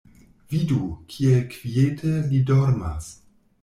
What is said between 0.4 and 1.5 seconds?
Vidu, kiel